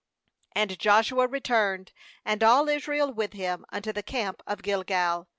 t15And 0.55 0.79
Joshua 0.79 1.27
returned, 1.27 1.91
and 2.25 2.41
all 2.41 2.67
Israel 2.67 3.13
with 3.13 3.33
him, 3.33 3.65
unto 3.71 3.93
the 3.93 4.01
camp 4.01 4.41
to 4.49 4.55
Gilgal. 4.55 5.27